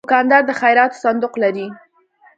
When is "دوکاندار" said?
0.05-0.41